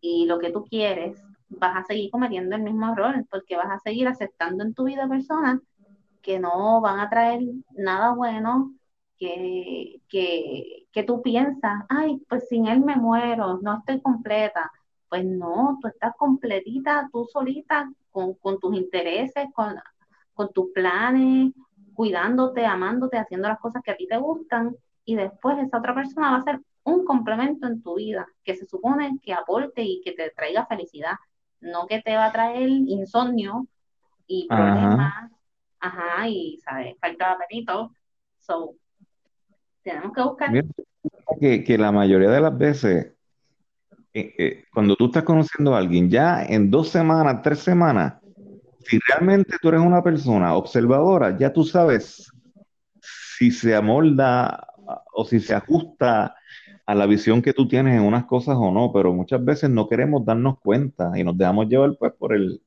[0.00, 3.78] y lo que tú quieres, vas a seguir cometiendo el mismo error, porque vas a
[3.78, 5.60] seguir aceptando en tu vida personas
[6.22, 7.42] que no van a traer
[7.76, 8.74] nada bueno,
[9.18, 14.70] que, que, que tú piensas, ay, pues sin él me muero, no estoy completa.
[15.08, 19.74] Pues no, tú estás completita, tú solita, con, con tus intereses, con,
[20.34, 21.52] con tus planes,
[21.94, 26.32] cuidándote, amándote, haciendo las cosas que a ti te gustan, y después esa otra persona
[26.32, 30.12] va a ser un complemento en tu vida, que se supone que aporte y que
[30.12, 31.14] te traiga felicidad,
[31.60, 33.66] no que te va a traer insomnio
[34.26, 34.62] y Ajá.
[34.62, 35.32] problemas
[35.80, 36.96] Ajá, y, ¿sabes?
[37.00, 37.92] Falta apetito.
[38.38, 38.74] So,
[39.88, 40.50] tenemos que buscar.
[40.50, 40.66] Mira,
[41.40, 43.12] que, que la mayoría de las veces,
[44.12, 48.14] eh, eh, cuando tú estás conociendo a alguien, ya en dos semanas, tres semanas,
[48.80, 52.30] si realmente tú eres una persona observadora, ya tú sabes
[53.00, 54.66] si se amolda
[55.12, 56.34] o si se ajusta
[56.86, 59.88] a la visión que tú tienes en unas cosas o no, pero muchas veces no
[59.88, 62.62] queremos darnos cuenta y nos dejamos llevar pues por el,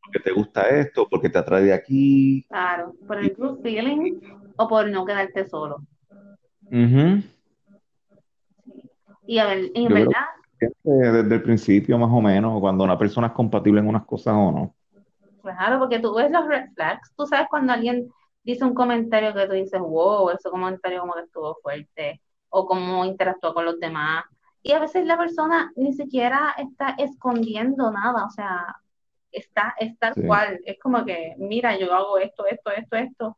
[0.00, 2.46] porque te gusta esto, porque te atrae de aquí.
[2.48, 4.20] Claro, por el good feeling
[4.56, 5.82] o por no quedarte solo.
[6.70, 7.22] Ujú.
[9.26, 10.26] Y a ver, en Yo creo verdad,
[10.84, 14.52] desde el principio más o menos, cuando una persona es compatible en unas cosas o
[14.52, 14.74] no.
[15.42, 18.08] claro, porque tú ves los red flags, tú sabes cuando alguien
[18.42, 23.04] dice un comentario que tú dices, wow, ese comentario como que estuvo fuerte, o cómo
[23.04, 24.24] interactúa con los demás.
[24.62, 28.76] Y a veces la persona ni siquiera está escondiendo nada, o sea,
[29.30, 30.22] está, es tal Sí.
[30.26, 33.36] cual, es como que, mira, yo hago esto, esto, esto, esto.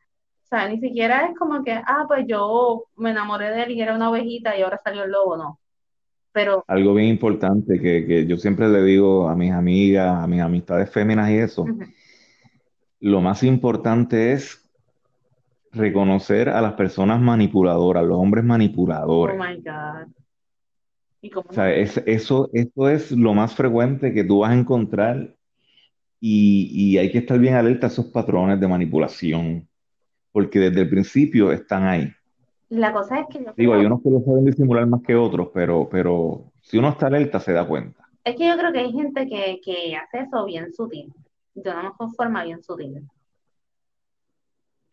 [0.51, 3.83] O sea, ni siquiera es como que, ah, pues yo me enamoré de él y
[3.83, 5.61] era una ovejita y ahora salió el lobo, no.
[6.33, 10.41] Pero, Algo bien importante que, que yo siempre le digo a mis amigas, a mis
[10.41, 11.67] amistades féminas y eso,
[13.01, 14.71] lo más importante es
[15.73, 19.39] reconocer a las personas manipuladoras, los hombres oh manipuladores.
[19.39, 20.09] my God.
[21.21, 24.55] ¿Y cómo O sea, es- eso, eso es lo más frecuente que tú vas a
[24.59, 25.35] encontrar
[26.21, 29.69] y, y hay que estar bien alerta a esos patrones de manipulación,
[30.38, 32.12] porque desde el principio están ahí.
[32.68, 35.48] La cosa es que yo Digo, hay unos que lo saben disimular más que otros,
[35.53, 38.09] pero, pero si uno está alerta se da cuenta.
[38.22, 41.12] es que yo creo que hay gente que, que hace eso bien sutil,
[41.55, 43.03] de una mejor forma bien sutil.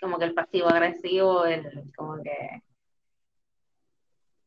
[0.01, 2.63] Como que el pasivo agresivo, el, como que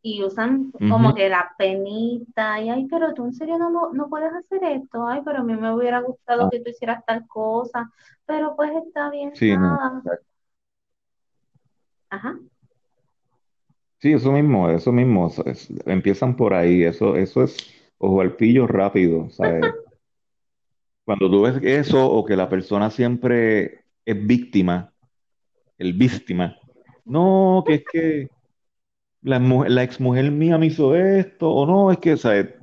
[0.02, 4.32] y usan como que la penita, y ay, pero tú en serio no, no puedes
[4.32, 7.88] hacer esto, ay, pero a mí me hubiera gustado Ah, que tú hicieras tal cosa,
[8.26, 9.60] pero pues está bien, sí, no.
[9.60, 10.02] nada.
[12.10, 12.38] Ajá,
[14.00, 15.26] Sí, eso mismo, eso mismo.
[15.28, 16.82] eso es- empiezan por ahí.
[16.84, 17.56] Eso, eso es
[17.98, 19.62] ojo al pillo rápido, ¿sabes?
[21.04, 24.92] Cuando tú ves eso o que la persona siempre es víctima,
[25.78, 26.56] el víctima.
[27.06, 28.28] No, que es que
[29.22, 32.54] la, mu- la exmujer mía me hizo esto, o no, es que, ¿sabes?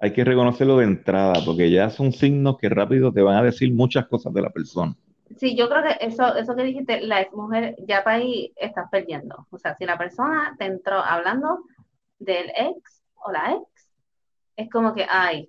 [0.00, 3.72] Hay que reconocerlo de entrada, porque ya son signos que rápido te van a decir
[3.74, 4.96] muchas cosas de la persona.
[5.36, 8.88] Sí, yo creo que eso, eso que dijiste, la ex mujer, ya para ahí estás
[8.90, 9.46] perdiendo.
[9.50, 11.64] O sea, si la persona te entró hablando
[12.18, 13.90] del ex o la ex,
[14.56, 15.48] es como que, ay,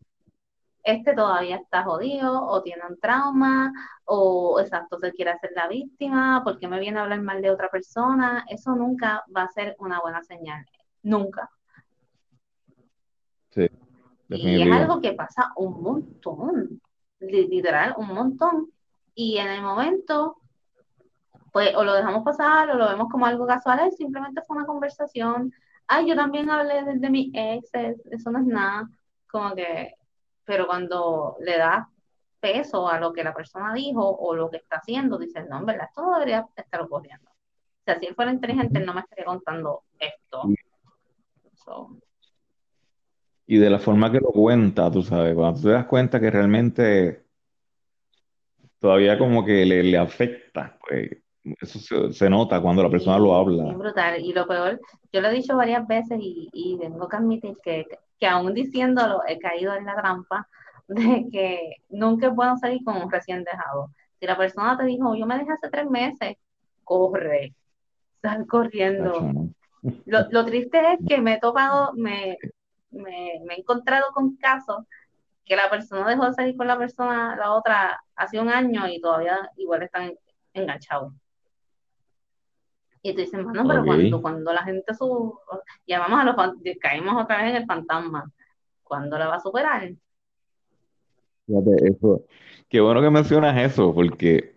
[0.83, 3.71] este todavía está jodido o tiene un trauma
[4.05, 7.69] o exacto, se quiere hacer la víctima, porque me viene a hablar mal de otra
[7.69, 10.65] persona, eso nunca va a ser una buena señal,
[11.03, 11.49] nunca.
[13.49, 13.69] Sí.
[14.29, 16.81] Y es algo que pasa un montón,
[17.19, 18.71] literal, un montón.
[19.13, 20.37] Y en el momento,
[21.51, 25.53] pues o lo dejamos pasar o lo vemos como algo casual, simplemente fue una conversación.
[25.87, 28.89] Ay, yo también hablé de, de mis exes, eso no es nada.
[29.29, 29.95] Como que,
[30.45, 31.87] pero cuando le das
[32.39, 35.65] peso a lo que la persona dijo o lo que está haciendo, dices, no, en
[35.65, 37.29] verdad, esto no debería estar ocurriendo.
[37.29, 40.43] O sea, si él fuera inteligente, no me estaría contando esto.
[43.45, 46.31] Y de la forma que lo cuenta, tú sabes, cuando tú te das cuenta que
[46.31, 47.25] realmente
[48.81, 51.09] todavía como que le, afecta, pues
[51.61, 53.69] eso se, nota cuando la persona lo habla.
[53.69, 54.19] Es brutal.
[54.19, 54.81] Y lo peor,
[55.13, 57.85] yo lo he dicho varias veces y, y tengo que admitir que,
[58.19, 60.47] que aún diciéndolo he caído en la trampa
[60.87, 63.91] de que nunca es bueno salir con un recién dejado.
[64.19, 66.35] Si la persona te dijo, yo me dejé hace tres meses,
[66.83, 67.55] corre,
[68.21, 69.49] sal corriendo.
[70.05, 72.37] Lo, triste es que me he topado, me,
[72.91, 74.85] me, he encontrado con casos
[75.51, 79.01] que la persona dejó de salir con la persona, la otra, hace un año y
[79.01, 80.13] todavía igual están
[80.53, 81.11] enganchados.
[83.01, 85.33] Y tú dices, bueno, pero cuando, cuando la gente sube,
[85.85, 86.35] ya vamos a los,
[86.79, 88.31] caímos otra vez en el fantasma,
[88.81, 89.93] ¿cuándo la va a superar?
[91.45, 92.23] Fíjate, eso.
[92.69, 94.55] Qué bueno que mencionas eso, porque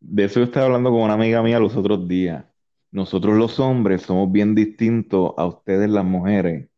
[0.00, 2.46] de eso yo estaba hablando con una amiga mía los otros días.
[2.90, 6.69] Nosotros los hombres somos bien distintos a ustedes las mujeres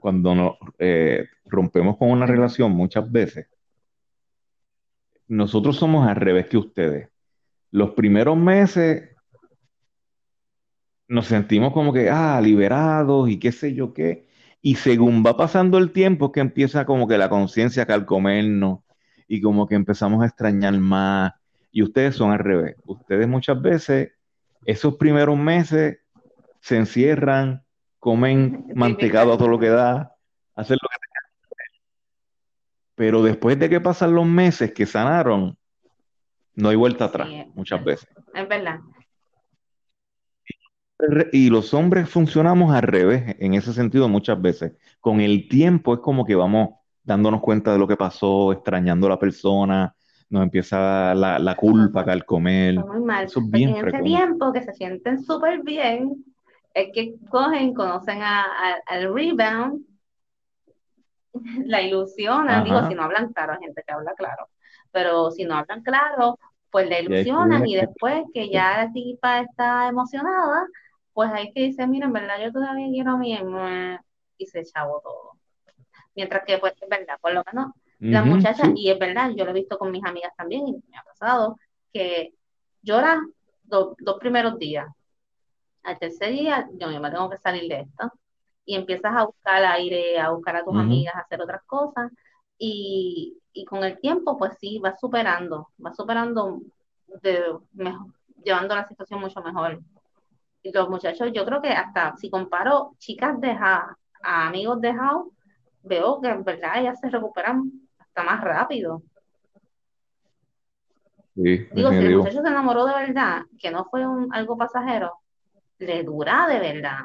[0.00, 3.46] cuando nos eh, rompemos con una relación muchas veces.
[5.26, 7.08] Nosotros somos al revés que ustedes.
[7.70, 9.10] Los primeros meses
[11.08, 14.26] nos sentimos como que, ah, liberados y qué sé yo qué.
[14.60, 18.80] Y según va pasando el tiempo, es que empieza como que la conciencia a calcomernos
[19.26, 21.32] y como que empezamos a extrañar más.
[21.70, 22.76] Y ustedes son al revés.
[22.84, 24.12] Ustedes muchas veces,
[24.64, 25.98] esos primeros meses,
[26.60, 27.62] se encierran,
[27.98, 30.14] comen mantecado a todo lo que da,
[30.54, 31.82] hacen lo que tengan que hacer.
[32.94, 35.56] Pero después de que pasan los meses que sanaron,
[36.54, 38.08] no hay vuelta atrás, muchas veces.
[38.34, 38.80] Es verdad.
[41.32, 44.72] Y los hombres funcionamos al revés en ese sentido muchas veces.
[45.00, 46.70] Con el tiempo es como que vamos
[47.04, 49.94] dándonos cuenta de lo que pasó, extrañando a la persona,
[50.30, 52.74] nos empieza la, la culpa al comer.
[52.84, 53.24] Muy mal.
[53.24, 56.24] Eso es bien en ese tiempo que se sienten súper bien,
[56.80, 59.84] es que cogen, conocen al rebound,
[61.64, 64.48] la ilusionan, digo, si no hablan claro, hay gente que habla claro,
[64.90, 66.38] pero si no hablan claro,
[66.70, 70.66] pues la ilusionan y después que ya la tipa está emocionada,
[71.12, 73.38] pues hay que dice, mira, en verdad yo todavía quiero a mí
[74.38, 75.32] y se echaba todo.
[76.14, 79.50] Mientras que, pues, es verdad, por lo menos las muchachas, y es verdad, yo lo
[79.50, 81.56] he visto con mis amigas también, y me ha pasado,
[81.92, 82.34] que
[82.82, 83.20] llora
[83.64, 84.86] dos primeros días.
[85.82, 88.12] Al tercer día, yo me tengo que salir de esto.
[88.64, 92.10] Y empiezas a buscar aire, a buscar a tus amigas, a hacer otras cosas.
[92.58, 96.60] Y, y, con el tiempo, pues sí, vas superando, vas superando,
[97.22, 97.56] de,
[98.44, 99.80] llevando la situación mucho mejor
[100.72, 105.28] los muchachos, yo creo que hasta si comparo chicas dejadas a amigos dejados,
[105.82, 109.02] veo que en verdad ellas se recuperan hasta más rápido.
[111.34, 115.12] Digo, si el muchacho se enamoró de verdad, que no fue un, algo pasajero,
[115.78, 116.98] le dura de verdad.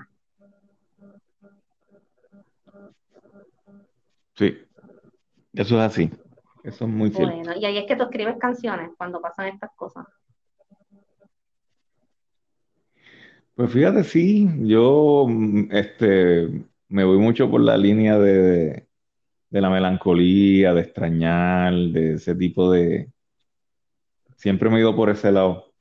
[4.36, 4.58] Sí,
[5.54, 6.12] eso es así.
[6.64, 7.36] Eso es muy cierto.
[7.36, 10.06] Bueno, y ahí es que tú escribes canciones cuando pasan estas cosas.
[13.56, 16.50] Pues fíjate, sí, yo mm, este,
[16.88, 18.88] me voy mucho por la línea de,
[19.52, 23.12] la melancolía, de extrañar, de ese tipo de...
[24.38, 25.72] Siempre me he ido por ese lado.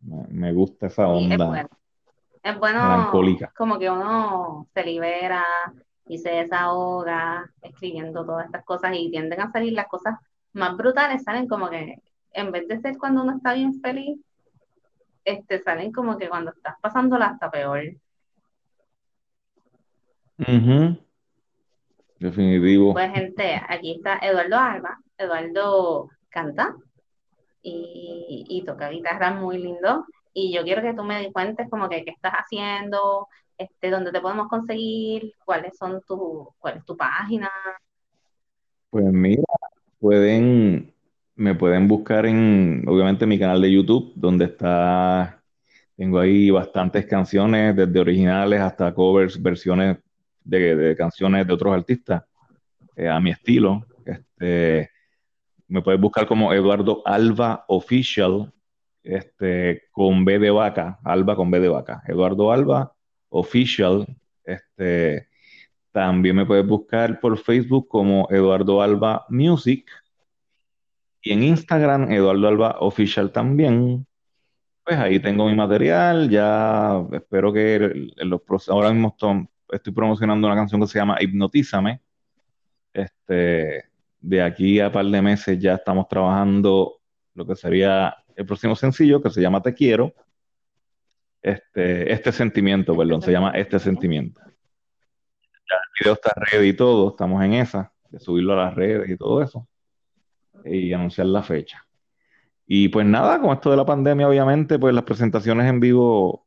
[0.00, 1.34] Me, gusta esa onda.
[1.36, 1.68] es bueno.
[2.48, 3.10] Es bueno
[3.54, 5.44] como que uno se libera
[6.06, 10.14] y se desahoga escribiendo todas estas cosas y tienden a salir las cosas
[10.54, 11.96] más brutales, salen como que
[12.32, 14.18] en vez de ser cuando uno está bien feliz,
[15.26, 17.82] este, salen como que cuando estás pasándola hasta peor.
[22.18, 22.94] Definitivo.
[22.94, 24.98] Pues gente, aquí está Eduardo Alba.
[25.18, 26.74] Eduardo canta
[27.62, 30.06] y, toca guitarra muy lindo.
[30.40, 33.26] Y yo quiero que tú me cuentes como que qué estás haciendo,
[33.56, 37.50] este, dónde te podemos conseguir, cuáles son tu, cuál es tu página.
[38.90, 39.42] Pues mira,
[39.98, 40.94] pueden
[41.38, 45.40] me pueden buscar en, obviamente, mi canal de YouTube, donde está,
[45.96, 49.98] tengo ahí bastantes canciones, desde originales hasta covers, versiones
[50.42, 52.24] de, canciones de otros artistas,
[52.96, 53.86] eh, a mi estilo.
[54.04, 54.90] Este,
[55.68, 58.52] me puedes buscar como Eduardo Alba Official,
[59.02, 62.02] este, con B de vaca, Alba con B de vaca.
[62.06, 62.94] Eduardo Alba
[63.30, 64.06] Official,
[64.44, 65.28] este,
[65.92, 69.90] También me puedes buscar por Facebook como Eduardo Alba Music.
[71.22, 74.06] Y en Instagram, Eduardo Alba Official también.
[74.84, 76.30] Pues ahí tengo mi material.
[76.30, 79.14] Ya espero que en los ahora mismo
[79.70, 82.00] estoy promocionando una canción que se llama Hipnotízame.
[82.92, 83.84] Este,
[84.20, 87.00] de aquí a par de meses ya estamos trabajando
[87.34, 90.14] lo que sería el próximo sencillo que se llama Te Quiero.
[91.42, 94.40] Este, este sentimiento, perdón, se llama Este Sentimiento.
[94.40, 99.10] Ya el video está ready y todo, estamos en esa, de subirlo a las redes
[99.10, 99.66] y todo eso,
[100.64, 101.84] y anunciar la fecha.
[102.64, 106.46] Y pues nada, con esto de la pandemia, obviamente, pues las presentaciones en vivo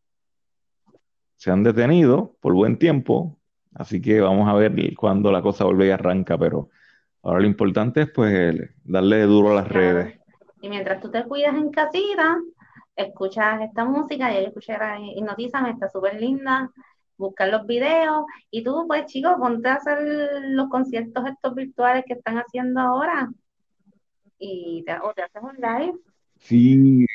[1.35, 3.37] se han detenido por buen tiempo,
[3.75, 6.69] así que vamos a ver cuándo la cosa vuelve y arranca, pero
[7.21, 10.20] ahora lo importante es pues darle duro a las redes.
[10.61, 12.37] Y mientras tú te cuidas en casita,
[12.95, 14.77] escuchas esta música, y yo escuché
[15.15, 16.69] Hipnotízame, está súper linda,
[17.17, 19.97] buscar los videos, y tú, pues chicos, ponte a hacer
[20.49, 23.29] los conciertos estos virtuales que están haciendo ahora,
[24.37, 25.93] y te, o te haces un live.
[26.37, 27.05] Sí,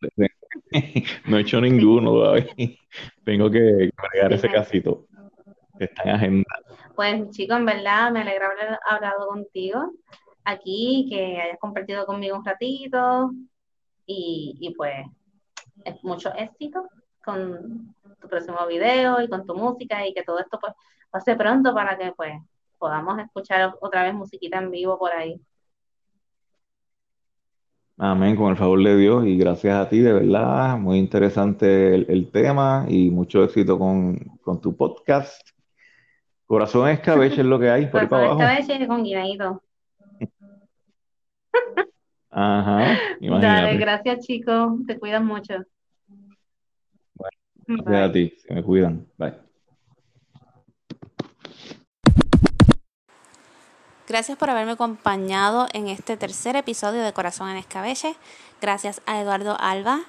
[1.26, 2.54] no he hecho ninguno todavía.
[3.24, 5.06] Tengo que agregar ese casito
[5.78, 6.44] que está en agenda.
[6.94, 9.92] Pues chicos, en verdad me alegra haber hablado contigo
[10.48, 13.30] aquí, que hayas compartido conmigo un ratito
[14.06, 15.06] y, y pues
[15.84, 16.88] es mucho éxito
[17.24, 20.72] con tu próximo video y con tu música y que todo esto pues
[21.10, 22.32] pase pronto para que pues
[22.78, 25.40] podamos escuchar otra vez musiquita en vivo por ahí.
[28.00, 32.30] Amén, con el favor de Dios y gracias a ti, de verdad, muy interesante el,
[32.30, 35.42] tema y mucho éxito con, con, tu podcast.
[36.46, 39.62] Corazón escabeche es lo que hay por Corazón escabeche con guineíto.
[42.30, 43.62] Ajá, imagínate.
[43.62, 45.54] Dale, gracias chicos, te cuidan mucho.
[47.14, 49.06] Bueno, gracias a ti, se me cuidan.
[49.16, 49.48] Bye.
[54.08, 58.16] Gracias por haberme acompañado en este tercer episodio de Corazón en Escabeche.
[58.58, 60.00] Gracias a Eduardo Alba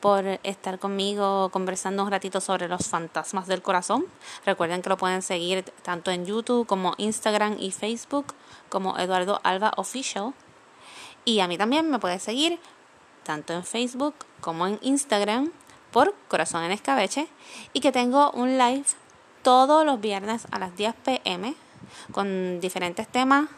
[0.00, 4.06] por estar conmigo conversando un ratito sobre los fantasmas del corazón.
[4.44, 8.34] Recuerden que lo pueden seguir tanto en YouTube como Instagram y Facebook
[8.68, 10.34] como Eduardo Alba Official.
[11.24, 12.58] Y a mí también me puedes seguir
[13.24, 15.50] tanto en Facebook como en Instagram
[15.90, 17.28] por Corazón en Escabeche
[17.72, 18.84] y que tengo un live
[19.42, 21.54] todos los viernes a las 10 pm
[22.12, 23.48] con diferentes temas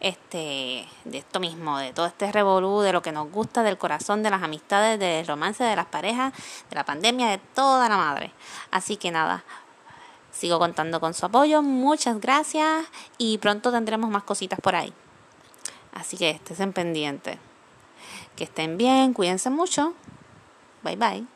[0.00, 4.22] este, de esto mismo, de todo este revolú, de lo que nos gusta, del corazón,
[4.22, 6.32] de las amistades, del romance, de las parejas,
[6.68, 8.32] de la pandemia, de toda la madre.
[8.70, 9.44] Así que nada,
[10.32, 12.86] sigo contando con su apoyo, muchas gracias
[13.18, 14.92] y pronto tendremos más cositas por ahí.
[15.92, 17.38] Así que estén pendientes.
[18.36, 19.94] Que estén bien, cuídense mucho.
[20.82, 21.26] Bye bye.